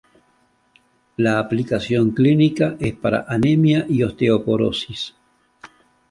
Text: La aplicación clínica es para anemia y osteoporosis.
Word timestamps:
La 1.17 1.37
aplicación 1.37 2.09
clínica 2.09 2.75
es 2.79 2.95
para 2.95 3.23
anemia 3.29 3.85
y 3.87 4.01
osteoporosis. 4.01 5.13